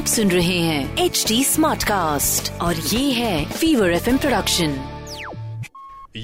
आप 0.00 0.06
सुन 0.06 0.30
रहे 0.30 0.58
हैं 0.60 1.04
एच 1.04 1.24
डी 1.28 1.42
स्मार्ट 1.44 1.84
कास्ट 1.84 2.50
और 2.62 2.76
ये 2.76 3.10
है 3.12 3.44
Fever 3.52 3.92
F 3.92 4.08
production 4.20 4.78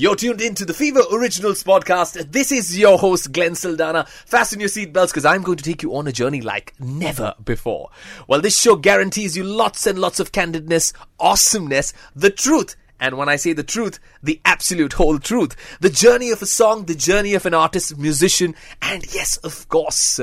You're 0.03 0.16
tuned 0.21 0.43
in 0.45 0.54
to 0.58 0.64
the 0.69 0.74
Fever 0.77 1.03
Originals 1.16 1.62
podcast. 1.71 2.14
This 2.37 2.50
is 2.58 2.69
your 2.82 2.93
host, 3.00 3.27
Glenn 3.38 3.57
Saldana. 3.62 4.02
Fasten 4.34 4.62
your 4.64 4.70
seatbelts 4.75 5.12
because 5.12 5.27
I'm 5.32 5.43
going 5.48 5.59
to 5.62 5.66
take 5.66 5.82
you 5.86 5.91
on 5.98 6.09
a 6.12 6.14
journey 6.20 6.41
like 6.46 6.73
never 7.02 7.32
before. 7.50 7.91
Well, 8.27 8.45
this 8.46 8.59
show 8.61 8.77
guarantees 8.86 9.36
you 9.41 9.45
lots 9.59 9.84
and 9.93 10.00
lots 10.07 10.25
of 10.25 10.32
candidness, 10.39 10.89
awesomeness, 11.32 11.93
the 12.27 12.30
truth. 12.45 12.75
And 13.09 13.18
when 13.18 13.29
I 13.34 13.36
say 13.45 13.52
the 13.59 13.68
truth, 13.75 14.00
the 14.30 14.41
absolute 14.54 14.95
whole 15.02 15.18
truth. 15.32 15.59
The 15.89 15.91
journey 16.04 16.30
of 16.39 16.46
a 16.48 16.50
song, 16.54 16.86
the 16.95 16.98
journey 17.11 17.34
of 17.43 17.45
an 17.52 17.59
artist, 17.61 17.98
musician, 18.09 18.54
and 18.80 19.14
yes, 19.20 19.36
of 19.50 19.61
course, 19.76 20.21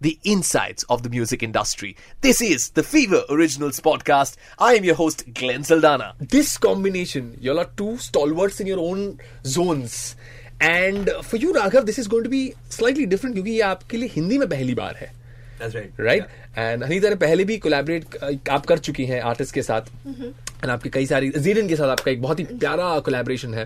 the 0.00 0.18
insides 0.24 0.82
of 0.84 1.02
the 1.02 1.08
music 1.08 1.42
industry. 1.42 1.96
This 2.20 2.40
is 2.40 2.70
the 2.70 2.82
Fever 2.82 3.22
Originals 3.30 3.80
podcast. 3.80 4.36
I 4.58 4.74
am 4.74 4.84
your 4.84 4.94
host, 4.94 5.24
Glenn 5.32 5.64
Saldana. 5.64 6.14
This 6.20 6.58
combination, 6.58 7.36
you 7.40 7.52
all 7.52 7.60
are 7.60 7.70
two 7.76 7.96
stalwarts 7.98 8.60
in 8.60 8.66
your 8.66 8.78
own 8.78 9.18
zones. 9.44 10.16
And 10.60 11.10
for 11.22 11.36
you, 11.36 11.52
Raghav, 11.52 11.86
this 11.86 11.98
is 11.98 12.08
going 12.08 12.24
to 12.24 12.30
be 12.30 12.54
slightly 12.68 13.06
different 13.06 13.34
क्योंकि 13.36 13.50
ये 13.50 13.60
आपके 13.62 13.96
लिए 13.96 14.08
हिंदी 14.14 14.38
में 14.38 14.48
पहली 14.48 14.74
बार 14.74 14.96
है 14.96 15.12
That's 15.58 15.74
right. 15.74 16.00
Right 16.00 16.24
and 16.58 16.82
Anita 16.84 17.08
ने 17.08 17.14
पहले 17.16 17.44
भी 17.44 17.56
कोलैबोरेट 17.58 18.48
आप 18.50 18.66
कर 18.66 18.78
चुकी 18.78 19.04
हैं 19.06 19.20
आर्टिस्ट 19.30 19.54
के 19.54 19.62
साथ 19.62 19.86
एंड 20.06 20.70
आपके 20.70 20.88
कई 20.96 21.06
सारी 21.06 21.30
जीरन 21.46 21.68
के 21.68 21.76
साथ 21.76 21.88
आपका 21.88 22.10
एक 22.10 22.20
बहुत 22.22 22.40
ही 22.40 22.44
प्यारा 22.44 22.98
कोलैबोरेशन 23.06 23.54
है 23.54 23.64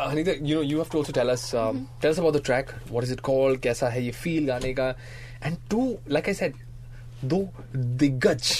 Anita 0.00 0.32
you 0.42 0.56
know 0.56 0.62
you 0.62 0.78
have 0.78 0.88
to 0.92 0.98
also 0.98 1.12
tell 1.20 1.28
us 1.28 1.50
tell 1.54 2.10
us 2.10 2.18
about 2.18 2.36
the 2.36 2.42
track 2.44 2.70
what 2.90 3.04
is 3.04 3.12
it 3.12 3.20
called 3.30 3.60
कैसा 3.68 3.88
है 3.88 4.04
ये 4.04 4.10
फील 4.24 4.46
गाने 4.46 4.72
का 4.74 4.94
and 5.45 5.57
to 5.71 5.97
like 6.09 6.27
I 6.27 6.33
said 6.33 6.55
दो 7.33 7.37
दिग्गज 7.75 8.51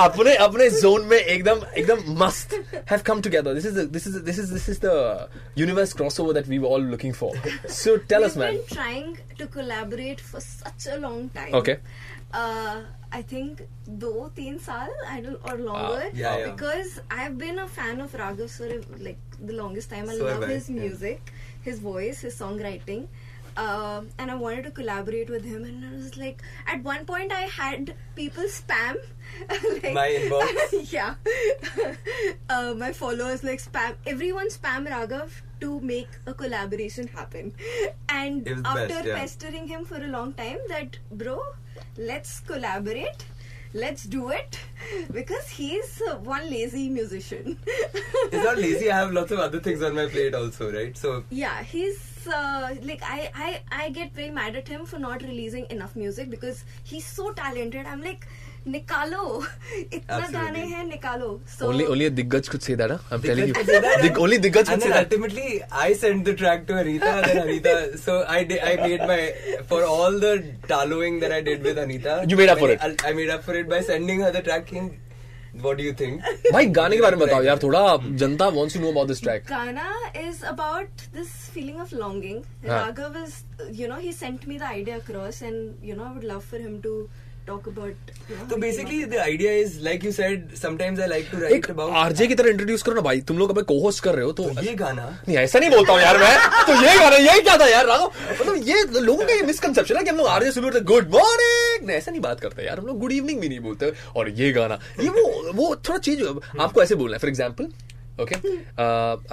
अपने 0.00 0.34
अपने 0.44 0.68
जोन 0.70 1.04
में 1.10 1.16
एकदम 1.18 1.60
एकदम 1.78 2.02
मस्त 2.22 2.54
have 2.90 3.00
come 3.06 3.20
together 3.26 3.54
this 3.54 3.66
is 3.66 3.78
this 3.94 4.06
is 4.06 4.18
this 4.24 4.38
is 4.38 4.52
this 4.52 4.68
is 4.68 4.80
the 4.84 5.28
universe 5.58 5.92
crossover 6.00 6.34
that 6.34 6.48
we 6.48 6.58
were 6.64 6.70
all 6.70 6.84
looking 6.90 7.14
for 7.14 7.40
so 7.78 7.96
tell 8.12 8.22
us 8.24 8.36
man 8.36 8.56
been 8.58 8.76
trying 8.76 9.14
to 9.40 9.46
collaborate 9.56 10.20
for 10.32 10.40
such 10.48 10.86
a 10.96 10.98
long 11.06 11.24
time. 11.38 11.54
Okay. 11.60 11.76
Uh, 12.38 12.76
I 13.16 13.22
think 13.32 13.60
दो 14.04 14.12
तीन 14.36 14.58
साल 14.66 14.88
I 15.14 15.20
don't 15.26 15.48
or 15.50 15.56
longer. 15.58 16.02
uh, 16.06 16.10
yeah, 16.20 16.36
yeah. 16.38 16.50
Because 16.50 16.94
I've 17.18 17.38
been 17.42 17.60
a 17.64 17.68
fan 17.78 18.00
of 18.06 18.16
Raghav 18.20 18.56
for 18.58 18.70
like 19.08 19.38
the 19.50 19.56
longest 19.60 19.94
time. 19.94 20.10
I 20.14 20.18
So 20.18 20.26
love 20.28 20.44
I, 20.48 20.50
his 20.52 20.68
music, 20.80 21.32
yeah. 21.32 21.70
his 21.70 21.80
voice, 21.86 22.20
his 22.28 22.38
songwriting. 22.40 23.06
Uh, 23.56 24.02
and 24.18 24.30
I 24.30 24.34
wanted 24.34 24.64
to 24.64 24.70
collaborate 24.70 25.30
with 25.30 25.44
him, 25.44 25.64
and 25.64 25.84
I 25.84 25.92
was 25.96 26.16
like, 26.16 26.42
at 26.66 26.82
one 26.82 27.06
point, 27.06 27.32
I 27.32 27.42
had 27.42 27.94
people 28.14 28.44
spam 28.44 28.96
like, 29.82 29.92
My 29.94 30.08
inbox? 30.08 30.92
yeah, 30.92 31.14
uh, 32.50 32.74
my 32.76 32.92
followers 32.92 33.42
like 33.42 33.60
spam 33.62 33.94
everyone 34.06 34.48
spam 34.50 34.86
Raghav 34.86 35.30
to 35.60 35.80
make 35.80 36.08
a 36.26 36.34
collaboration 36.34 37.08
happen, 37.08 37.52
and 38.10 38.46
It 38.46 38.54
was 38.54 38.62
the 38.62 38.68
after 38.68 38.88
best, 38.88 39.06
yeah. 39.06 39.18
pestering 39.18 39.66
him 39.68 39.84
for 39.86 39.96
a 39.96 40.06
long 40.08 40.34
time, 40.34 40.58
that 40.68 40.98
bro, 41.10 41.40
let's 41.96 42.40
collaborate. 42.40 43.24
Let's 43.74 44.04
do 44.04 44.30
it 44.30 44.58
because 45.12 45.48
he's 45.48 46.00
uh, 46.10 46.16
one 46.18 46.48
lazy 46.48 46.88
musician. 46.88 47.58
It's 47.66 48.44
not 48.44 48.56
lazy. 48.56 48.90
I 48.90 48.96
have 49.00 49.12
lots 49.12 49.32
of 49.32 49.38
other 49.38 49.60
things 49.60 49.82
on 49.82 49.94
my 49.94 50.06
plate 50.06 50.34
also, 50.34 50.72
right? 50.72 50.96
So 50.96 51.24
yeah, 51.30 51.62
he's 51.62 51.98
uh, 52.27 52.69
like 52.83 53.01
I, 53.03 53.31
I 53.35 53.61
I 53.83 53.89
get 53.89 54.13
very 54.13 54.29
mad 54.29 54.55
at 54.55 54.67
him 54.67 54.85
for 54.85 54.99
not 54.99 55.21
releasing 55.23 55.65
enough 55.69 55.95
music 55.95 56.29
because 56.29 56.63
he's 56.83 57.05
so 57.05 57.31
talented. 57.41 57.85
I'm 57.95 58.01
like, 58.09 58.27
निकालो 58.67 59.21
इतना 59.93 60.15
Absolutely. 60.15 60.33
गाने 60.39 60.65
हैं 60.71 60.83
निकालो. 60.89 61.29
So 61.53 61.67
Only 61.69 61.85
only 61.93 62.05
a 62.05 62.11
Diggaj 62.11 62.49
could 62.49 62.61
say 62.63 62.75
that. 62.81 62.91
Huh? 62.91 62.97
I'm 63.09 63.21
telling 63.23 63.47
you. 63.47 63.53
Diggaj 63.53 63.57
could 63.61 63.71
say 63.75 63.79
that, 63.85 64.01
Dig, 64.01 64.11
and- 64.11 64.19
only 64.25 64.37
Diggaj 64.43 64.65
could 64.65 64.73
and 64.73 64.81
say 64.83 64.89
then 64.89 64.97
that. 64.97 65.05
ultimately, 65.11 65.63
I 65.71 65.93
sent 65.93 66.25
the 66.25 66.35
track 66.41 66.67
to 66.67 66.77
Anita, 66.77 67.13
then 67.25 67.37
Anita. 67.47 67.97
So 67.97 68.23
I 68.27 68.43
did. 68.43 68.59
I 68.71 68.75
made 68.87 69.07
my 69.13 69.21
for 69.71 69.83
all 69.93 70.19
the 70.25 70.33
tallowing 70.73 71.19
that 71.25 71.31
I 71.31 71.41
did 71.41 71.63
with 71.69 71.79
Anita. 71.85 72.23
You 72.27 72.37
made 72.43 72.49
up 72.49 72.59
for 72.59 72.69
I- 72.69 72.77
it. 72.91 73.03
I 73.11 73.13
made 73.21 73.31
up 73.37 73.43
for 73.49 73.55
it 73.63 73.67
by 73.77 73.81
sending 73.93 74.21
her 74.27 74.31
the 74.37 74.43
track. 74.49 74.67
King, 74.67 74.91
What 75.62 75.76
do 75.78 75.84
you 75.84 75.92
think? 75.92 76.20
भाई 76.52 76.66
गाने 76.78 76.96
के 76.96 77.02
बारे 77.02 77.16
में 77.16 77.26
बताओ 77.26 77.42
यार 77.42 77.58
थोड़ा 77.62 77.82
जनता 78.22 78.48
wants 78.56 78.76
to 78.76 78.80
know 78.80 78.90
about 78.94 79.12
this 79.12 79.20
track. 79.20 79.46
Gana 79.50 79.90
is 80.22 80.42
about 80.54 81.06
this 81.18 81.36
feeling 81.54 81.80
of 81.80 81.92
longing. 81.92 82.42
हाँ. 82.66 82.80
Raghav 82.86 83.20
is, 83.24 83.38
you 83.82 83.88
know, 83.92 84.00
he 84.06 84.12
sent 84.12 84.46
me 84.46 84.58
the 84.58 84.72
idea 84.72 84.96
across, 84.96 85.42
and 85.42 85.86
you 85.90 85.96
know, 86.00 86.04
I 86.04 86.12
would 86.18 86.28
love 86.32 86.44
for 86.44 86.58
him 86.58 86.80
to 86.82 86.96
talk 87.46 87.66
about. 87.66 88.12
You 88.28 88.36
know, 88.36 88.46
So 88.50 88.56
basically, 88.58 89.04
the 89.04 89.20
idea 89.24 89.52
is 89.64 89.78
like 89.80 90.02
you 90.02 90.12
said. 90.12 90.56
Sometimes 90.62 91.00
I 91.00 91.06
like 91.12 91.30
to 91.32 91.42
write 91.42 91.52
एक 91.58 91.70
about 91.74 91.92
RJ 92.04 92.26
की 92.26 92.34
तरह 92.34 92.50
introduce 92.50 92.82
करो 92.82 92.94
ना 92.94 93.00
भाई 93.08 93.20
तुम 93.28 93.38
लोग 93.38 93.56
अब 93.56 93.62
को 93.72 93.90
कर 94.06 94.14
रहे 94.14 94.24
हो 94.24 94.32
तो 94.32 94.48
तो 94.54 94.62
ये 94.62 94.74
गाना 94.82 95.04
नहीं 95.28 95.36
ऐसा 95.38 95.58
नहीं 95.58 95.70
बोलता 95.70 95.92
हूँ 95.92 96.00
यार 96.00 96.18
मैं 96.18 96.34
तो 96.66 96.72
ये 96.82 96.98
गाना 96.98 97.16
यही 97.16 97.40
क्या 97.48 97.56
था 97.60 97.66
यार 97.68 97.86
राघव 97.86 98.10
मतलब 98.40 98.56
ये 98.68 98.84
लोगों 99.00 99.26
का 99.26 99.34
ये 99.34 99.42
मिसकंसेप्शन 99.52 99.96
है 99.96 100.02
कि 100.02 100.10
हम 100.10 100.16
लोग 100.16 100.26
आरजे 100.36 100.52
सुन 100.52 100.70
गुड 100.92 101.10
मॉर्निंग 101.14 101.65
ऐसा 101.90 102.10
नहीं 102.10 102.20
बात 102.20 102.40
करते 102.40 102.66
यार 102.66 102.78
हम 102.78 102.86
लोग 102.86 102.98
गुड 103.00 103.12
इवनिंग 103.12 103.40
भी 103.40 103.48
नहीं 103.48 103.60
बोलते। 103.60 103.92
और 104.16 104.28
ये 104.30 104.52
गाना 104.52 104.78
ये 105.00 105.08
वो 105.10 105.52
वो 105.52 105.74
थोड़ा 105.78 105.98
चीज़ 106.00 106.22
आपको 106.60 106.82
ऐसे 106.82 106.94
बोलना 106.94 107.14
है। 107.14 107.18
फॉर 107.18 107.30
एग्ज़ाम्पल 107.30 107.64
ओके 108.22 108.34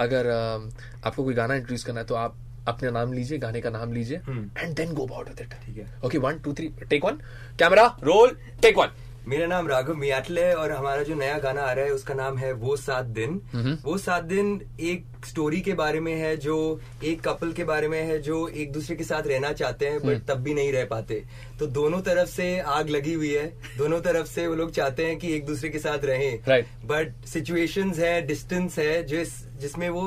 अगर 0.04 0.26
uh, 0.28 1.06
आपको 1.06 1.24
कोई 1.24 1.34
गाना 1.34 1.54
इंट्रोड्यूस 1.54 1.84
करना 1.84 2.00
है 2.00 2.06
तो 2.06 2.14
आप 2.14 2.36
अपने 2.68 2.90
नाम 2.90 3.12
लीजिए 3.12 3.38
गाने 3.38 3.60
का 3.60 3.70
नाम 3.70 3.92
लीजिए 3.92 4.16
and 4.58 4.74
then 4.76 4.92
go 4.94 5.06
about 5.06 5.28
with 5.28 5.40
it 5.40 5.54
ठीक 5.64 5.76
है। 5.76 5.86
Okay 6.04 6.18
one 6.18 6.38
two 6.44 6.52
three 6.52 6.68
take 6.90 7.04
one 7.04 7.18
camera 7.58 7.84
roll 8.04 8.36
take 8.62 8.78
one 8.78 8.90
मेरा 9.28 9.46
नाम 9.46 9.68
राघव 9.68 9.94
मियाटले 9.96 10.42
है 10.44 10.54
और 10.54 10.72
हमारा 10.72 11.02
जो 11.02 11.14
नया 11.14 11.38
गाना 11.38 11.62
आ 11.62 11.72
रहा 11.72 11.84
है 11.84 11.92
उसका 11.92 12.14
नाम 12.14 12.38
है 12.38 12.52
वो 12.54 12.76
सात 12.76 13.04
दिन। 13.18 13.40
वो 13.84 13.96
सात 13.98 14.24
दिन 14.24 14.60
एक 14.80 15.26
स्टोरी 15.26 15.60
के 15.60 15.74
बारे 15.74 16.00
में 16.00 16.14
है 16.14 16.36
जो 16.36 16.56
एक 17.04 17.20
कपल 17.22 17.52
के 17.52 17.64
बारे 17.64 17.88
में 17.88 18.00
है 18.02 18.18
जो 18.22 18.46
एक 18.48 18.72
दूसरे 18.72 18.96
के 18.96 19.04
साथ 19.04 19.26
रहना 19.26 19.52
चाहते 19.52 19.88
हैं 19.88 20.00
बट 20.00 20.26
तब 20.28 20.42
भी 20.42 20.54
नहीं 20.54 20.72
रह 20.72 20.84
पाते। 20.84 21.22
तो 21.58 21.66
दोनों 21.68 22.00
तरफ़ 22.00 22.28
से 22.30 22.58
आग 22.58 22.88
लगी 22.90 23.14
हुई 23.14 23.32
है। 23.32 23.46
दोनों 23.78 24.00
तरफ़ 24.00 24.26
से 24.26 24.46
वो 24.46 24.54
लोग 24.54 24.70
चाहते 24.72 25.06
हैं 25.06 25.18
कि 25.18 25.34
एक 25.36 25.46
दूसरे 25.46 25.70
के 25.70 25.78
साथ 25.78 26.04
रहें. 26.04 26.38
बट 26.86 27.24
सिचुएशंस 27.26 27.98
है 27.98 28.20
डिस्टेंस 28.26 28.78
है 28.78 29.02
जिस 29.06 29.32
जिसमें 29.60 29.88
वो 29.88 30.06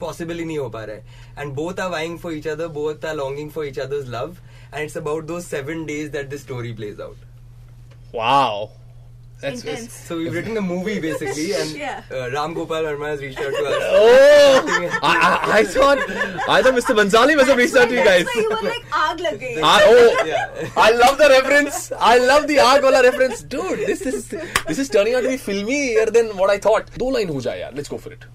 पॉसिबल 0.00 0.38
ही 0.38 0.44
नहीं 0.44 0.58
हो 0.58 0.68
पा 0.68 0.84
रहा 0.84 0.96
है। 0.96 1.02
And 1.38 1.52
both 1.54 1.80
are 1.80 1.90
vying 1.90 2.18
for 2.18 2.32
each 2.32 2.48
other 2.48 2.68
both 2.78 3.04
are 3.04 3.16
longing 3.16 3.50
for 3.50 3.66
each 3.66 3.78
others 3.80 4.08
love 4.10 4.36
and 4.74 4.82
it's 4.84 4.96
about 4.96 5.24
those 5.24 5.40
seven 5.40 5.84
days 5.86 6.10
that 6.12 6.28
the 6.28 6.36
story 6.36 6.72
plays 6.72 7.00
out 7.00 7.30
wow 8.14 8.70
Intense. 9.48 9.92
So 10.08 10.16
we've 10.18 10.34
written 10.34 10.56
a 10.56 10.60
movie 10.64 11.00
basically, 11.04 11.52
and 11.60 11.70
Yeah. 11.78 12.02
uh, 12.16 12.30
Ram 12.32 12.52
Gopal 12.58 12.84
Verma 12.88 13.06
has 13.08 13.22
reached 13.22 13.40
out 13.40 13.54
to 13.54 13.62
us. 13.70 13.86
Oh, 14.00 14.68
I, 15.02 15.14
I, 15.22 15.30
I 15.54 15.64
thought 15.64 15.98
I 16.56 16.58
thought 16.66 16.76
Mr. 16.76 16.94
Bansali 16.98 17.34
must 17.40 17.48
have 17.52 17.58
reached 17.62 17.74
out 17.80 17.88
to 17.88 17.96
you 17.96 18.04
guys. 18.08 18.28
So 18.34 18.38
you 18.42 18.50
were 18.50 18.68
like 18.68 18.84
आग 19.00 19.20
लग 19.24 19.38
गई. 19.40 19.56
Ah, 19.70 19.80
oh, 19.86 20.22
Yeah. 20.28 20.78
I 20.84 20.92
love 21.00 21.18
the 21.22 21.28
reference. 21.32 21.80
I 22.10 22.12
love 22.18 22.46
the 22.52 22.60
आग 22.66 22.84
वाला 22.84 23.02
reference, 23.08 23.42
dude. 23.56 23.82
This 23.90 24.06
is 24.12 24.28
this 24.68 24.78
is 24.84 24.92
turning 24.98 25.18
out 25.20 25.26
to 25.28 25.34
be 25.34 25.40
filmier 25.48 26.06
than 26.18 26.30
what 26.42 26.54
I 26.54 26.58
thought. 26.68 26.94
दो 27.04 27.10
line 27.16 27.34
हो 27.38 27.40
जाए 27.48 27.60
यार. 27.60 27.74
Let's 27.80 27.94
go 27.96 28.00
for 28.06 28.14
it. 28.18 28.28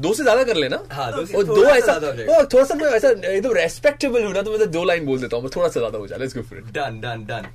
दो 0.00 0.12
से 0.14 0.22
ज़्यादा 0.22 0.44
कर 0.44 0.56
लेना 0.56 0.78
हाँ, 0.92 1.10
दो 1.16 1.24
से 1.26 1.42
दो 1.44 1.64
ऐसा 1.70 1.92
हो 1.94 2.44
थोड़ा 2.52 2.64
सा 2.64 2.74
मैं 2.74 2.86
ऐसा 2.96 3.08
एकदम 3.32 3.52
रेस्पेक्टेबल 3.56 4.24
हूँ 4.24 4.32
ना 4.34 4.42
तो 4.42 4.50
मैं 4.50 4.58
तो 4.60 4.66
दो 4.78 4.84
लाइन 4.92 5.04
बोल 5.06 5.20
देता 5.20 5.36
हूँ 5.36 5.50
थोड़ा 5.56 5.68
सा 5.68 5.80
ज़्यादा 5.80 5.98
हो 5.98 6.06
जाए 6.06 6.18
let's 6.18 6.36
go 6.36 6.42
for 6.52 6.58
it 6.58 6.72
Done, 6.78 6.96
done, 7.04 7.26
done. 7.32 7.50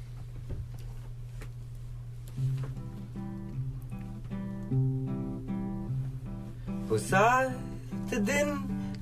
सात 6.97 8.13
दिन 8.13 8.49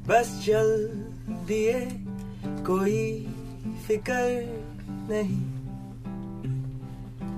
बस 0.08 0.44
चल 0.46 0.90
दिए, 1.48 1.80
कोई 2.46 3.28
फिकर 3.88 4.64
नहीं। 5.10 5.56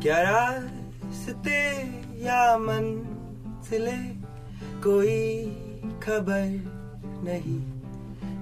क्या 0.02 0.22
रास्ते 0.22 1.62
या 2.26 2.58
मंजिले, 2.58 3.98
कोई 4.84 5.46
खबर 6.04 6.46
नहीं। 7.24 7.60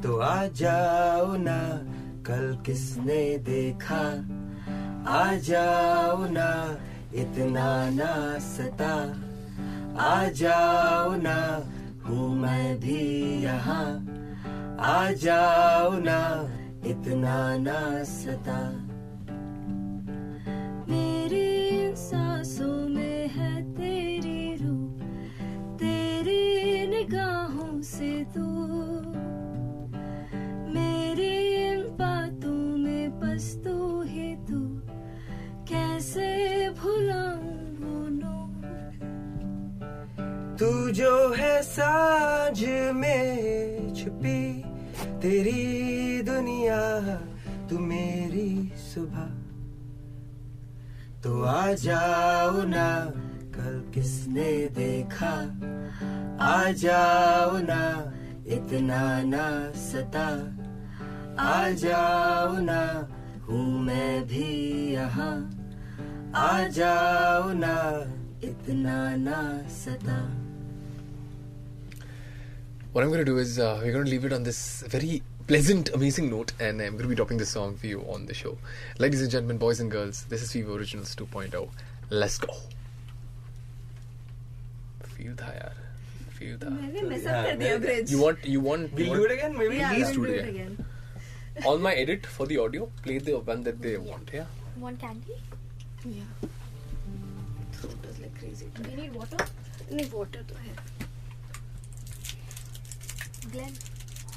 तो 0.02 0.18
आ 0.18 0.46
जाओ 0.46 1.36
ना, 1.36 1.60
कल 2.24 2.64
किसने 2.66 3.38
देखा? 3.38 4.04
आ 5.12 5.36
जाओ 5.36 6.26
ना, 6.26 6.78
इतना 7.14 7.90
ना 7.90 8.40
सता 8.40 9.16
आ 10.00 10.28
जाओ 10.28 11.16
ना 11.16 11.64
हूँ 12.08 12.36
मैं 12.36 12.80
भी 12.80 13.02
यहाँ। 13.44 13.88
आ 14.80 15.12
जाओ 15.12 15.92
ना, 16.00 16.22
इतना 16.86 17.38
ना 17.58 18.04
सता 18.04 18.60
मेरी 20.90 21.96
सांसों 21.98 22.88
में 22.90 23.30
है 23.30 23.54
तेरी 23.74 24.56
रूह, 24.56 25.00
तेरी 25.78 26.88
निगाहों 26.88 27.82
से 27.82 28.24
तू 28.36 28.55
जो 40.62 41.34
है 41.34 41.62
साँझ 41.62 42.64
में 42.96 43.94
छुपी 43.94 44.64
तेरी 45.22 46.22
दुनिया, 46.22 47.16
तू 47.70 47.80
मेरी 47.80 48.74
सुबह। 48.76 49.26
तो 51.22 51.44
आ 51.44 51.72
जाओ 51.72 52.64
ना, 52.64 53.06
कल 53.56 53.92
किसने 53.94 54.68
देखा? 54.68 55.36
आ 56.46 56.72
जाओ 56.72 57.58
ना, 57.58 58.14
इतना 58.48 59.24
ना 59.24 59.72
सता। 59.72 60.28
आ 61.40 61.70
जाओ 61.70 62.58
ना, 62.58 63.10
हूँ 63.46 63.82
मैं 63.82 64.24
भी 64.24 64.94
यहाँ। 64.94 65.52
आ 66.36 66.68
जाओ 66.68 67.52
ना, 67.52 68.04
इतना 68.44 69.16
ना 69.16 69.70
सता। 69.70 70.45
What 72.95 73.05
I'm 73.05 73.11
going 73.11 73.21
to 73.21 73.25
do 73.25 73.39
is 73.39 73.59
uh, 73.59 73.79
we're 73.83 73.93
going 73.93 74.05
to 74.05 74.11
leave 74.11 74.25
it 74.25 74.33
on 74.33 74.43
this 74.43 74.83
very 74.89 75.23
pleasant, 75.47 75.91
amazing 75.95 76.29
note, 76.31 76.53
and 76.59 76.81
I'm 76.81 76.93
going 76.93 77.03
to 77.05 77.09
be 77.09 77.15
dropping 77.15 77.39
this 77.39 77.51
song 77.51 77.77
for 77.77 77.87
you 77.87 78.01
on 78.09 78.27
the 78.27 78.35
show. 78.35 78.59
Ladies 78.99 79.23
and 79.23 79.31
gentlemen, 79.31 79.59
boys 79.59 79.79
and 79.81 79.91
girls, 79.91 80.25
this 80.29 80.43
is 80.43 80.51
Fever 80.53 80.73
Originals 80.73 81.15
2.0. 81.15 81.69
Let's 82.11 82.39
go. 82.39 82.53
Feel 85.17 85.35
था 85.41 85.53
यार 85.55 85.75
feel 86.39 86.59
था 86.63 86.69
मैंने 86.75 87.03
mess 87.09 87.27
हाँ, 87.27 87.39
up 87.41 87.47
कर 87.47 87.57
दिया 87.59 87.77
मैं- 87.79 87.81
bridge. 87.87 88.11
you 88.11 88.21
want 88.23 88.47
you 88.53 88.61
want 88.67 88.99
you 88.99 89.11
We'll 89.11 89.11
want, 89.11 89.21
do 89.21 89.25
it 89.27 89.33
again, 89.39 89.57
maybe. 89.59 89.77
Yeah, 89.77 89.93
please 89.95 90.07
we'll 90.07 90.15
do 90.15 90.27
do 90.27 90.33
it 90.33 90.45
it 90.45 90.49
again. 90.49 90.77
again. 90.79 91.67
on 91.73 91.83
my 91.87 91.93
edit 92.03 92.27
for 92.37 92.47
the 92.47 92.57
audio 92.65 92.87
play 93.07 93.19
the 93.19 93.35
one 93.51 93.63
that 93.65 93.83
they 93.87 93.97
want 93.99 94.31
yeah 94.33 94.47
Want 94.85 94.99
candy? 95.01 95.37
Yeah. 96.05 96.49
Throat 97.73 98.07
is 98.11 98.19
like 98.21 98.39
crazy. 98.39 98.67
Do 98.81 98.91
you 98.91 98.97
need 99.03 99.15
water? 99.23 99.47
नहीं 99.93 100.11
water 100.13 100.43
तो 100.53 100.61
है. 100.65 100.75
Glenn, 103.52 103.74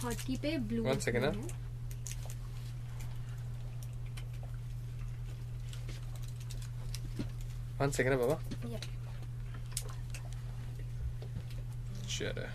hotkey 0.03 0.37
पे 0.43 0.57
blue. 0.71 0.85
One 0.85 1.01
second, 1.01 1.23
button 1.23 1.41
huh? 1.43 1.49
है. 1.49 1.67
one 7.81 7.93
बाबा 8.23 8.39
चलो 12.17 12.47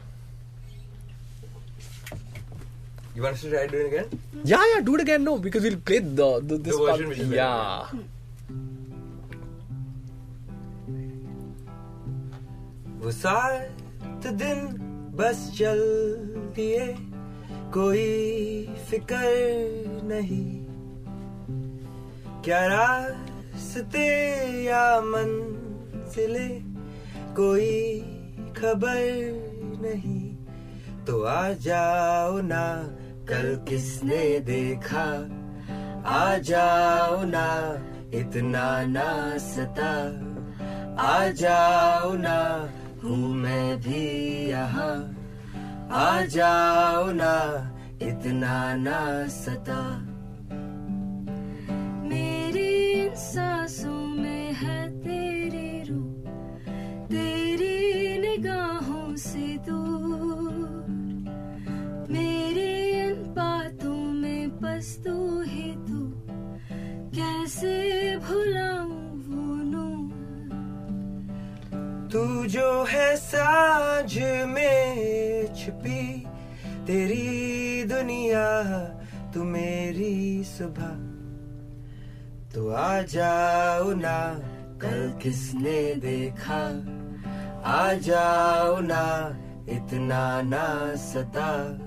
You 3.15 3.21
want 3.23 3.35
us 3.35 3.41
to 3.43 3.49
try 3.49 3.59
doing 3.71 3.87
it 3.87 3.93
again? 3.93 4.21
yeah 4.51 4.63
yeah 4.69 4.79
do 4.85 4.95
it 4.95 5.01
again 5.01 5.23
no 5.23 5.33
because 5.37 5.63
we'll 5.65 5.77
play 5.89 5.99
the, 5.99 6.29
the 6.51 6.57
this 6.67 6.75
The 6.77 6.85
version 6.85 7.09
better. 7.09 7.35
yeah 7.35 7.93
वो 13.03 13.11
सात 13.11 14.27
दिन 14.41 14.59
बस 15.19 15.39
चल 15.57 15.79
दिए 16.53 16.95
कोई 17.73 18.67
फिकर 18.89 20.01
नहीं। 20.03 20.65
क्या 22.41 22.65
रास्ते 22.65 24.07
या 24.63 25.01
मंजिले, 25.01 26.47
कोई 27.33 27.99
खबर 28.57 28.99
नहीं। 29.81 30.35
तो 31.05 31.23
आ 31.23 31.49
जाओ 31.49 32.41
ना, 32.41 32.83
कल 33.29 33.65
किसने 33.69 34.39
देखा? 34.39 35.29
आ 36.05 36.37
जाओ 36.37 37.23
ना, 37.23 37.47
इतना 38.13 38.85
ना 38.85 39.37
सता 39.37 39.93
आ 41.01 41.27
जाओ 41.27 42.13
ना, 42.13 42.69
हूँ 43.03 43.35
मैं 43.35 43.77
भी 43.77 44.05
यहाँ। 44.49 45.12
आ 45.93 46.25
जाओ 46.25 47.11
ना, 47.11 47.35
इतना 48.01 48.75
ना 48.75 49.27
सता। 49.27 49.81
मेरी 52.07 53.09
सांसों 53.15 54.07
में 54.07 54.53
है 54.53 54.79
तेरी 54.99 55.83
रूह, 55.83 56.31
तेरी 57.05 57.77
निगाहों 58.17 59.15
से 59.15 59.57
दूर। 59.57 60.85
मेरी 62.09 62.73
इन 63.01 63.13
बातों 63.37 64.01
में 64.13 64.49
बस 64.49 64.97
तू 65.05 65.41
ही 65.41 65.71
तू, 65.71 66.01
कैसे 67.13 67.73
भुलाऊं 68.17 69.05
वो 69.27 69.45
नूर? 69.63 70.11
तू 72.11 72.45
जो 72.45 72.85
है 72.89 73.15
में 73.15 73.42
छुपी 75.65 76.27
तेरी 76.87 77.83
दुनिया, 77.83 78.73
तू 79.33 79.43
मेरी 79.43 80.43
सुबह। 80.43 81.13
तो 82.55 82.71
आ 82.71 83.01
जाओ 83.01 83.93
ना, 83.93 84.39
कल 84.79 85.19
किसने 85.23 85.95
देखा? 85.95 86.65
आ 87.65 87.93
जाओ 87.93 88.79
ना, 88.79 89.37
इतना 89.69 90.41
ना 90.41 90.95
सता। 90.95 91.79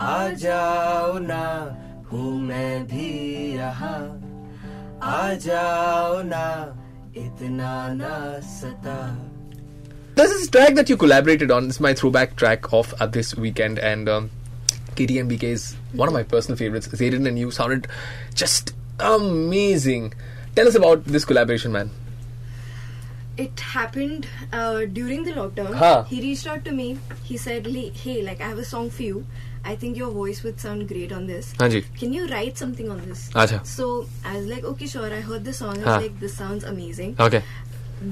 आ 0.00 0.28
जाओ 0.28 1.18
ना, 1.18 1.76
हूँ 2.12 2.40
मैं 2.40 2.86
भी 2.86 3.52
यहाँ। 3.56 4.20
आ 5.02 5.34
जाओ 5.34 6.22
ना, 6.22 6.76
इतना 7.16 7.92
ना 7.92 8.40
सता। 8.40 9.23
This 10.14 10.30
is 10.30 10.48
a 10.48 10.50
track 10.50 10.74
that 10.76 10.88
you 10.88 10.96
collaborated 10.96 11.50
on. 11.50 11.66
Is 11.68 11.80
my 11.80 11.92
throwback 11.94 12.36
track 12.36 12.72
of 12.72 12.94
uh, 13.00 13.06
this 13.06 13.34
weekend, 13.36 13.78
and 13.78 14.08
um, 14.08 14.30
KTMBK 14.94 15.42
is 15.42 15.76
one 15.92 16.08
of 16.08 16.14
my 16.14 16.22
personal 16.22 16.56
favorites. 16.56 16.86
Zayden 16.88 17.26
and 17.26 17.38
you 17.38 17.50
sounded 17.50 17.88
just 18.34 18.74
amazing. 19.00 20.14
Tell 20.54 20.68
us 20.68 20.76
about 20.76 21.04
this 21.04 21.24
collaboration, 21.24 21.72
man. 21.72 21.90
it 23.42 23.58
happened 23.58 24.26
uh, 24.52 24.84
during 24.96 25.24
the 25.24 25.32
lockdown. 25.32 25.74
Huh. 25.74 26.04
He 26.04 26.20
reached 26.20 26.46
out 26.46 26.64
to 26.66 26.72
me. 26.72 26.98
He 27.30 27.36
said, 27.36 27.66
"Hey, 28.02 28.22
like 28.22 28.40
I 28.40 28.48
have 28.50 28.58
a 28.58 28.64
song 28.64 28.90
for 28.90 29.02
you. 29.06 29.26
I 29.64 29.74
think 29.82 29.96
your 29.96 30.10
voice 30.18 30.42
would 30.44 30.60
sound 30.60 30.86
great 30.92 31.10
on 31.18 31.26
this. 31.26 31.48
Hanji. 31.62 31.82
Can 32.02 32.12
you 32.12 32.28
write 32.34 32.56
something 32.64 32.88
on 32.96 33.00
this?" 33.08 33.24
Acha. 33.44 33.58
So 33.72 33.88
I 34.24 34.36
was 34.36 34.46
like, 34.54 34.62
"Okay, 34.74 34.86
sure." 34.94 35.12
I 35.18 35.20
heard 35.32 35.44
the 35.50 35.56
song. 35.62 35.82
I 35.82 35.86
was 35.96 36.06
like, 36.06 36.20
"This 36.26 36.36
sounds 36.44 36.62
amazing." 36.72 37.16
Okay. 37.28 37.42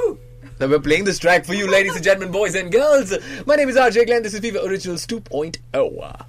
Now 0.60 0.67
we're 0.67 0.79
playing 0.79 1.05
this 1.05 1.17
track 1.19 1.45
for 1.45 1.55
you, 1.55 1.67
ladies 1.69 1.95
and 1.95 2.03
gentlemen, 2.03 2.31
boys 2.31 2.55
and 2.55 2.72
girls. 2.72 3.13
My 3.48 3.55
name 3.55 3.69
is 3.69 3.75
RJ 3.75 4.05
Glenn. 4.05 4.22
This 4.22 4.36
is 4.36 4.39
Viva 4.39 4.63
Originals 4.63 5.07
2.0. 5.07 6.25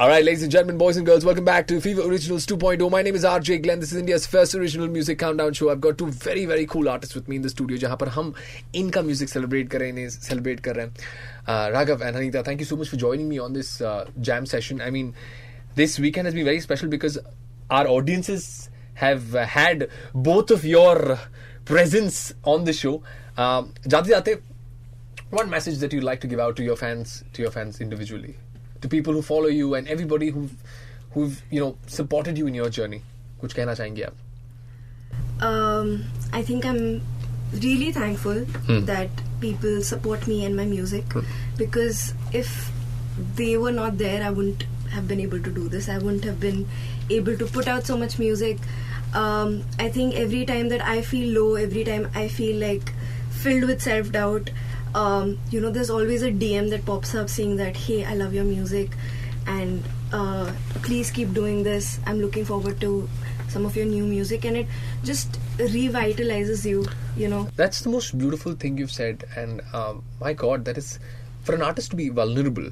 All 0.00 0.08
right, 0.08 0.24
ladies 0.24 0.42
and 0.42 0.50
gentlemen, 0.50 0.78
boys 0.78 0.96
and 0.96 1.04
girls, 1.04 1.26
welcome 1.26 1.44
back 1.44 1.66
to 1.66 1.78
Fever 1.78 2.00
Originals 2.02 2.46
2.0. 2.46 2.90
My 2.90 3.02
name 3.02 3.14
is 3.14 3.22
RJ 3.22 3.62
Glenn. 3.62 3.80
This 3.80 3.92
is 3.92 3.98
India's 3.98 4.26
first 4.26 4.54
original 4.54 4.88
music 4.88 5.18
countdown 5.18 5.52
show. 5.52 5.70
I've 5.70 5.80
got 5.82 5.98
two 5.98 6.06
very, 6.06 6.46
very 6.46 6.64
cool 6.64 6.88
artists 6.88 7.14
with 7.14 7.28
me 7.28 7.36
in 7.36 7.42
the 7.42 7.50
studio, 7.50 7.76
जहाँ 7.78 7.96
पर 7.98 8.08
हम 8.08 8.32
इनका 8.74 9.02
music 9.04 9.28
celebrate 9.28 9.68
कर 9.68 9.80
रहे 9.80 9.92
हैं, 9.92 10.08
celebrate 10.08 10.60
कर 10.60 10.76
रहे 10.76 10.86
हैं. 10.86 10.96
Uh, 11.46 11.70
Raghav 11.76 12.00
and 12.00 12.16
Anita, 12.16 12.42
thank 12.42 12.60
you 12.60 12.66
so 12.66 12.76
much 12.76 12.88
for 12.88 12.96
joining 12.96 13.28
me 13.28 13.38
on 13.38 13.52
this 13.52 13.80
uh, 13.82 14.06
jam 14.20 14.46
session. 14.46 14.80
I 14.80 14.90
mean, 14.90 15.14
this 15.74 15.98
weekend 15.98 16.26
has 16.26 16.34
been 16.34 16.46
very 16.46 16.60
special 16.60 16.88
because 16.88 17.18
our 17.70 17.86
audiences 17.86 18.70
have 18.94 19.34
uh, 19.34 19.44
had 19.44 19.88
both 20.14 20.50
of 20.50 20.64
your 20.64 21.18
presence 21.66 22.32
on 22.44 22.64
the 22.64 22.72
show. 22.72 23.02
Um, 23.36 23.74
जाते 23.86 24.08
जाते 24.14 24.40
one 25.30 25.48
message 25.48 25.78
that 25.78 25.92
you'd 25.92 26.04
like 26.04 26.20
to 26.20 26.26
give 26.26 26.40
out 26.40 26.56
to 26.56 26.62
your 26.62 26.76
fans, 26.76 27.22
to 27.34 27.42
your 27.42 27.50
fans 27.50 27.80
individually, 27.80 28.36
to 28.80 28.88
people 28.88 29.12
who 29.12 29.22
follow 29.22 29.48
you 29.48 29.74
and 29.74 29.88
everybody 29.88 30.28
who've, 30.30 30.52
who've 31.14 31.42
you 31.50 31.60
know 31.60 31.76
supported 31.86 32.38
you 32.38 32.46
in 32.46 32.54
your 32.54 32.68
journey. 32.80 33.02
कुछ 33.42 33.52
कहना 33.54 33.74
चाहेंगे 33.74 34.02
आप? 34.02 34.14
um, 35.42 36.04
I 36.32 36.42
think 36.42 36.64
I'm 36.64 37.00
really 37.66 37.92
thankful 37.92 38.40
Hmm. 38.66 38.84
that 38.90 39.08
people 39.40 39.82
support 39.82 40.26
me 40.32 40.44
and 40.44 40.56
my 40.56 40.66
music 40.72 41.14
because 41.56 42.02
if 42.32 42.70
they 43.36 43.56
were 43.56 43.72
not 43.72 43.96
there, 43.98 44.22
I 44.22 44.30
wouldn't 44.30 44.64
have 44.90 45.08
been 45.08 45.20
able 45.20 45.40
to 45.40 45.50
do 45.50 45.68
this. 45.68 45.88
I 45.88 45.98
wouldn't 45.98 46.24
have 46.24 46.38
been 46.40 46.66
able 47.10 47.36
to 47.38 47.46
put 47.46 47.68
out 47.68 47.86
so 47.86 47.96
much 47.96 48.18
music. 48.18 48.58
Um, 49.14 49.64
I 49.78 49.88
think 49.88 50.14
every 50.14 50.44
time 50.46 50.68
that 50.68 50.84
I 50.84 51.00
feel 51.02 51.32
low, 51.40 51.54
every 51.54 51.84
time 51.84 52.08
I 52.14 52.28
feel 52.28 52.60
like 52.64 52.92
filled 53.30 53.64
with 53.64 53.82
self 53.82 54.12
doubt, 54.12 54.50
um, 54.95 55.37
you 55.51 55.59
know, 55.59 55.69
there's 55.69 55.89
always 55.89 56.23
a 56.23 56.31
DM 56.31 56.69
that 56.69 56.85
pops 56.85 57.13
up 57.13 57.29
saying 57.29 57.57
that, 57.57 57.75
hey, 57.75 58.05
I 58.05 58.15
love 58.15 58.33
your 58.33 58.45
music 58.45 58.95
and 59.45 59.83
uh, 60.13 60.51
please 60.75 61.11
keep 61.11 61.33
doing 61.33 61.63
this. 61.63 61.99
I'm 62.05 62.21
looking 62.21 62.45
forward 62.45 62.79
to 62.79 63.09
some 63.49 63.65
of 63.65 63.75
your 63.75 63.85
new 63.85 64.05
music, 64.05 64.45
and 64.45 64.57
it 64.57 64.67
just 65.03 65.39
revitalizes 65.57 66.65
you, 66.65 66.85
you 67.15 67.27
know. 67.27 67.47
That's 67.55 67.81
the 67.81 67.89
most 67.89 68.17
beautiful 68.17 68.53
thing 68.53 68.77
you've 68.77 68.91
said, 68.91 69.25
and 69.35 69.61
um, 69.73 70.03
my 70.19 70.33
God, 70.33 70.65
that 70.65 70.77
is 70.77 70.99
for 71.43 71.55
an 71.55 71.61
artist 71.61 71.91
to 71.91 71.95
be 71.95 72.09
vulnerable 72.09 72.69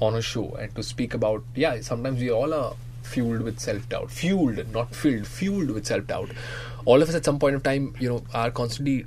on 0.00 0.16
a 0.16 0.22
show 0.22 0.52
and 0.54 0.74
to 0.74 0.82
speak 0.82 1.14
about. 1.14 1.44
Yeah, 1.54 1.80
sometimes 1.80 2.20
we 2.20 2.30
all 2.30 2.52
are 2.52 2.74
fueled 3.02 3.42
with 3.42 3.60
self 3.60 3.88
doubt, 3.88 4.10
fueled, 4.10 4.72
not 4.72 4.94
filled, 4.94 5.26
fueled 5.26 5.70
with 5.70 5.86
self 5.86 6.06
doubt. 6.06 6.30
All 6.84 7.00
of 7.00 7.08
us 7.08 7.14
at 7.14 7.24
some 7.24 7.38
point 7.38 7.54
of 7.54 7.62
time, 7.62 7.94
you 7.98 8.08
know, 8.08 8.22
are 8.34 8.50
constantly 8.50 9.06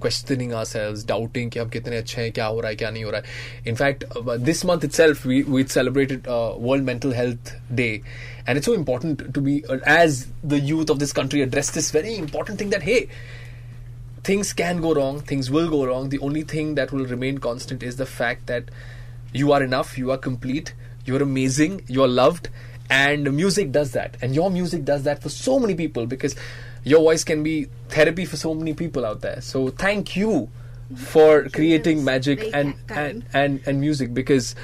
questioning 0.00 0.52
ourselves, 0.54 1.04
doubting 1.04 1.50
कि 1.50 1.58
हम 1.58 1.68
कितने 1.68 1.96
अच्छे 1.96 2.22
हैं, 2.22 2.32
क्या 2.32 2.46
हो 2.46 2.60
रहा 2.60 2.70
है, 2.70 2.76
क्या 2.76 2.90
नहीं 2.90 3.04
हो 3.04 3.10
रहा 3.10 3.20
है. 3.20 3.26
In 3.66 3.76
fact, 3.76 4.04
uh, 4.16 4.36
this 4.36 4.64
month 4.64 4.84
itself, 4.84 5.24
we 5.24 5.42
we 5.42 5.66
celebrated 5.66 6.28
uh, 6.28 6.54
World 6.58 6.84
Mental 6.84 7.12
Health 7.12 7.54
Day, 7.74 8.02
and 8.46 8.58
it's 8.58 8.66
so 8.66 8.74
important 8.74 9.34
to 9.34 9.40
be 9.40 9.64
uh, 9.66 9.78
as 9.84 10.26
the 10.42 10.58
youth 10.58 10.90
of 10.90 10.98
this 10.98 11.12
country 11.12 11.42
address 11.42 11.70
this 11.70 11.90
very 11.90 12.16
important 12.16 12.58
thing 12.58 12.70
that 12.70 12.82
hey, 12.82 13.08
things 14.24 14.52
can 14.52 14.80
go 14.80 14.94
wrong, 14.94 15.20
things 15.20 15.50
will 15.50 15.68
go 15.68 15.84
wrong. 15.84 16.08
The 16.08 16.18
only 16.18 16.42
thing 16.42 16.74
that 16.76 16.92
will 16.92 17.04
remain 17.06 17.38
constant 17.38 17.82
is 17.82 17.96
the 17.96 18.06
fact 18.06 18.46
that 18.46 18.70
you 19.32 19.52
are 19.52 19.62
enough, 19.62 19.98
you 19.98 20.10
are 20.10 20.18
complete, 20.18 20.74
you're 21.04 21.22
amazing, 21.22 21.82
you're 21.88 22.08
loved, 22.08 22.48
and 22.88 23.30
music 23.32 23.72
does 23.72 23.92
that. 23.92 24.16
And 24.22 24.34
your 24.34 24.50
music 24.50 24.84
does 24.84 25.02
that 25.02 25.22
for 25.22 25.28
so 25.28 25.58
many 25.58 25.74
people 25.74 26.06
because 26.06 26.36
your 26.84 27.00
voice 27.00 27.24
can 27.24 27.42
be 27.42 27.68
therapy 27.88 28.24
for 28.24 28.36
so 28.36 28.54
many 28.54 28.74
people 28.74 29.04
out 29.06 29.20
there. 29.22 29.40
So 29.40 29.68
thank 29.70 30.16
you 30.16 30.48
for 30.96 31.48
creating 31.48 32.04
magic 32.04 32.38
Very 32.40 32.52
and, 32.52 32.86
kind. 32.86 33.24
and 33.34 33.42
and 33.42 33.68
and 33.68 33.80
music 33.80 34.12
because 34.14 34.54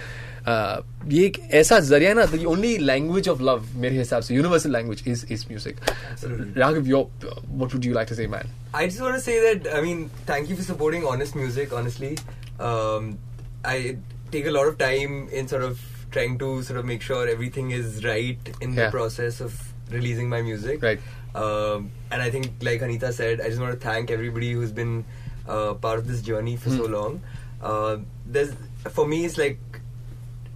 uh, 0.47 0.81
ये 1.09 1.25
एक 1.27 1.39
ऐसा 1.61 1.79
जरिया 1.89 2.13
ना 2.15 2.25
the 2.33 2.45
only 2.47 2.73
language 2.79 3.27
of 3.33 3.41
love 3.49 3.65
मेरे 3.85 3.99
हिसाब 3.99 4.23
से 4.23 4.35
universal 4.37 4.71
language 4.77 5.03
is 5.07 5.25
is 5.37 5.49
music. 5.49 5.81
Raghav, 6.25 6.87
your, 6.87 7.09
what 7.49 7.73
would 7.73 7.85
you 7.85 7.95
like 7.95 8.07
to 8.09 8.15
say, 8.15 8.27
man? 8.27 8.49
I 8.75 8.87
just 8.87 9.01
want 9.01 9.15
to 9.15 9.21
say 9.21 9.39
that 9.55 9.75
I 9.75 9.81
mean, 9.81 10.09
thank 10.27 10.49
you 10.49 10.57
for 10.57 10.63
supporting 10.63 11.07
honest 11.07 11.35
music. 11.35 11.73
Honestly, 11.73 12.17
um, 12.59 13.19
I 13.65 13.97
take 14.31 14.47
a 14.47 14.51
lot 14.51 14.69
of 14.69 14.79
time 14.79 15.29
in 15.33 15.49
sort 15.49 15.63
of 15.63 15.81
trying 16.11 16.39
to 16.39 16.63
sort 16.63 16.79
of 16.79 16.85
make 16.85 17.03
sure 17.03 17.27
everything 17.29 17.71
is 17.71 18.05
right 18.05 18.39
in 18.61 18.75
Yeah. 18.75 18.85
the 18.85 18.91
process 18.91 19.41
of 19.41 19.59
releasing 19.90 20.30
my 20.30 20.42
music. 20.42 20.82
Right. 20.82 21.00
Um, 21.34 21.92
and 22.12 22.22
I 22.22 22.30
think, 22.30 22.52
like 22.62 22.82
Anita 22.82 23.12
said, 23.12 23.42
I 23.42 23.50
just 23.50 23.60
want 23.60 23.74
to 23.74 23.80
thank 23.80 24.10
everybody 24.10 24.54
who's 24.54 24.72
been 24.72 25.06
uh, 25.48 25.74
part 25.74 26.00
of 26.00 26.08
this 26.08 26.22
journey 26.22 26.56
for 26.56 26.70
so 26.70 26.86
long. 26.86 27.22
Uh, 27.62 27.98
there's 28.26 28.54
for 28.90 29.08
me, 29.08 29.26
it's 29.26 29.38
like 29.38 29.60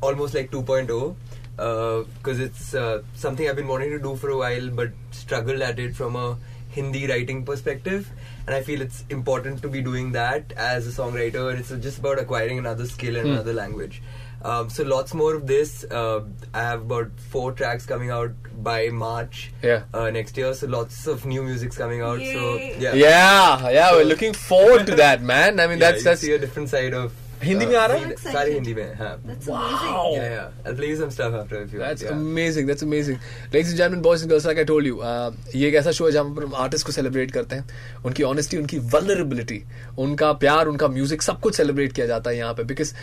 almost 0.02 0.34
like 0.34 0.52
2.0 0.52 1.16
because 1.56 2.40
it's 2.40 2.74
uh, 2.74 3.02
something 3.16 3.50
I've 3.50 3.56
been 3.56 3.68
wanting 3.68 3.92
to 3.92 4.00
do 4.00 4.16
for 4.16 4.30
a 4.30 4.38
while, 4.38 4.70
but 4.70 4.92
struggled 5.12 5.62
at 5.62 5.80
it 5.80 5.96
from 5.96 6.16
a 6.16 6.38
Hindi 6.70 7.08
writing 7.08 7.44
perspective. 7.44 8.10
And 8.48 8.56
I 8.56 8.62
feel 8.62 8.82
it's 8.82 9.04
important 9.10 9.62
to 9.64 9.68
be 9.68 9.82
doing 9.82 10.14
that 10.14 10.54
as 10.54 10.88
a 10.88 11.02
songwriter. 11.02 11.58
It's 11.58 11.70
just 11.70 12.00
about 12.00 12.20
acquiring 12.20 12.58
another 12.60 12.86
skill 12.86 13.16
and 13.16 13.30
another 13.30 13.54
language. 13.54 14.02
Um, 14.42 14.70
so 14.70 14.84
lots 14.84 15.14
more 15.14 15.36
of 15.36 15.48
this. 15.48 15.84
Uh, 15.92 16.22
I 16.54 16.62
have 16.62 16.82
about 16.82 17.08
four 17.32 17.52
tracks 17.52 17.86
coming 17.86 18.10
out 18.10 18.32
by 18.64 18.90
March 18.90 19.52
Yeah. 19.64 19.84
uh, 19.94 20.10
next 20.12 20.38
year. 20.38 20.54
So 20.54 20.68
lots 20.68 21.06
of 21.08 21.26
new 21.26 21.44
music's 21.44 21.78
coming 21.78 22.02
out. 22.02 22.20
Yay. 22.22 22.34
So 22.34 22.56
yeah, 22.58 22.94
Yeah, 22.94 23.70
yeah, 23.70 23.92
we're 23.94 24.06
looking 24.06 24.34
forward 24.34 24.86
to 24.88 24.96
that, 24.96 25.22
man. 25.22 25.60
I 25.60 25.68
mean, 25.68 25.80
Yeah, 25.80 25.92
that's 25.92 26.04
that's 26.04 26.22
see 26.22 26.32
a 26.34 26.40
different 26.46 26.70
side 26.70 26.94
of. 26.94 27.12
Hindi 27.44 27.66
में 27.66 27.76
आ 27.76 27.86
रहा 27.86 27.98
है? 27.98 28.04
सारे- 28.04 28.16
I'm 28.16 28.32
सारे 28.32 28.32
excited. 28.32 28.54
Hindi 28.54 28.74
में 28.76 28.96
हाँ. 29.02 29.12
That's 29.28 29.46
wow. 29.48 29.60
amazing. 29.60 30.16
Yeah, 30.16 30.32
yeah. 30.32 30.66
I'll 30.70 30.76
play 30.80 30.88
you 30.90 30.96
some 31.02 31.12
stuff 31.18 31.36
after 31.42 31.60
if 31.66 31.74
you 31.76 31.80
That's. 31.84 32.02
Yeah. 32.06 32.16
amazing. 32.16 32.66
That's 32.72 32.86
amazing. 32.88 33.20
Ladies 33.54 33.70
and 33.74 33.78
gentlemen, 33.82 34.02
boys 34.08 34.26
and 34.26 34.32
girls, 34.34 34.48
like 34.50 34.60
I 34.64 34.66
told 34.72 34.90
you, 34.90 34.98
uh, 35.12 35.32
ये 35.56 35.68
एक 35.70 35.76
ऐसा 35.84 35.92
show 36.00 36.06
है 36.06 36.12
जहाँ 36.12 36.34
पर 36.40 36.44
हम 36.46 36.56
artist 36.64 36.86
को 36.86 36.92
celebrate 36.98 37.32
करते 37.38 37.56
हैं 37.56 38.04
उनकी 38.06 38.24
ऑनेस्टी 38.32 38.58
उनकी 38.58 38.80
वल्नरेबिलिटी 38.96 39.62
उनका 40.08 40.32
प्यार 40.44 40.68
उनका 40.74 40.88
म्यूज़िक 40.98 41.22
सब 41.30 41.40
कुछ 41.48 41.56
सेलिब्रेट 41.58 41.94
किया 41.94 42.08
जाता 42.08 42.30
है 42.30 42.38
यहाँ 42.38 42.54
पे 42.60 42.64
because 42.74 42.94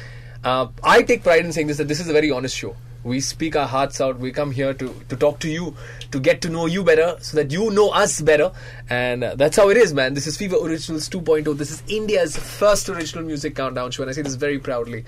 I 0.45 1.03
take 1.03 1.23
pride 1.23 1.45
in 1.45 1.51
saying 1.51 1.69
this 1.69 1.81
this 1.81 2.01
is 2.01 2.09
a 2.09 2.13
very 2.13 2.29
honest 2.39 2.57
show 2.57 2.75
we 3.03 3.19
speak 3.19 3.55
our 3.55 3.67
hearts 3.67 3.99
out 3.99 4.19
we 4.19 4.31
come 4.31 4.51
here 4.51 4.73
to 4.73 4.87
to 5.09 5.15
talk 5.15 5.39
to 5.39 5.49
you 5.49 5.75
to 6.11 6.19
get 6.19 6.41
to 6.41 6.49
know 6.49 6.65
you 6.67 6.83
better 6.83 7.07
so 7.19 7.37
that 7.37 7.51
you 7.51 7.69
know 7.71 7.89
us 7.89 8.21
better 8.21 8.51
and 8.89 9.23
uh, 9.23 9.33
that's 9.35 9.57
how 9.57 9.69
it 9.69 9.77
is 9.77 9.93
man 9.93 10.13
this 10.13 10.27
is 10.27 10.37
fever 10.37 10.57
originals 10.57 11.09
2.0 11.09 11.57
this 11.57 11.71
is 11.71 11.81
india's 11.87 12.37
first 12.37 12.89
original 12.89 13.25
music 13.25 13.55
countdown 13.55 13.89
show 13.89 14.03
and 14.03 14.11
i 14.11 14.13
say 14.13 14.21
this 14.21 14.35
very 14.35 14.59
proudly 14.59 15.03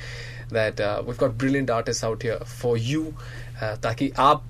that 0.50 0.80
uh, 0.80 1.04
we've 1.06 1.18
got 1.18 1.38
brilliant 1.38 1.70
artists 1.70 2.04
out 2.04 2.22
here 2.22 2.40
for 2.46 2.78
you 2.78 3.14
uh, 3.62 3.76
ताकि 3.84 4.12
आप 4.20 4.44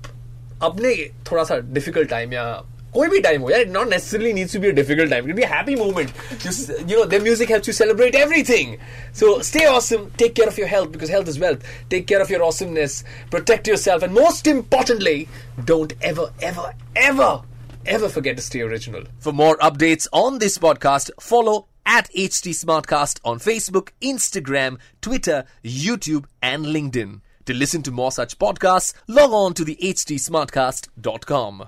अपने 0.63 0.95
थोड़ा 1.31 1.43
सा 1.43 1.57
difficult 1.77 2.09
time 2.09 2.33
या 2.33 2.45
कोई 2.93 3.07
भी 3.09 3.19
time 3.19 3.41
हो 3.41 3.49
यार 3.49 3.65
not 3.65 3.89
necessarily 3.89 4.33
needs 4.33 4.53
to 4.53 4.59
be 4.59 4.67
a 4.69 4.71
difficult 4.79 5.09
time 5.11 5.29
it 5.29 5.35
be 5.35 5.43
happy 5.53 5.75
moment 5.75 6.09
you 6.45 6.97
know 6.97 7.05
there 7.05 7.21
music 7.23 7.51
helps 7.51 7.67
you 7.67 7.73
celebrate 7.73 8.15
everything 8.15 8.75
so 9.19 9.41
stay 9.43 9.65
awesome 9.65 10.05
take 10.19 10.33
care 10.33 10.49
of 10.49 10.59
your 10.59 10.69
health 10.69 10.89
because 10.97 11.11
health 11.11 11.29
is 11.29 11.39
wealth 11.41 11.65
take 11.89 12.05
care 12.07 12.21
of 12.21 12.31
your 12.31 12.41
awesomeness 12.49 13.03
protect 13.31 13.67
yourself 13.67 14.03
and 14.03 14.13
most 14.19 14.47
importantly 14.47 15.25
don't 15.71 15.93
ever 16.11 16.45
ever 16.51 17.01
ever 17.07 17.41
ever 17.85 18.09
forget 18.09 18.37
to 18.37 18.43
stay 18.43 18.61
original. 18.61 19.03
For 19.19 19.33
more 19.33 19.57
updates 19.57 20.07
on 20.13 20.39
this 20.39 20.57
podcast, 20.57 21.11
follow 21.19 21.55
at 21.85 22.09
HT 22.15 22.53
Smartcast 22.53 23.19
on 23.25 23.39
Facebook, 23.39 23.89
Instagram, 24.01 24.77
Twitter, 25.01 25.43
YouTube, 25.63 26.25
and 26.41 26.65
LinkedIn. 26.65 27.19
To 27.47 27.53
listen 27.53 27.83
to 27.83 27.91
more 27.91 28.11
such 28.11 28.39
podcasts, 28.39 28.93
log 29.07 29.31
on 29.33 29.53
to 29.55 29.65
the 29.65 29.75
htsmartcast.com. 29.77 31.67